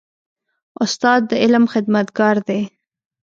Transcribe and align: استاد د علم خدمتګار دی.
استاد 0.83 1.21
د 1.29 1.31
علم 1.43 1.63
خدمتګار 1.73 2.35
دی. 2.47 2.59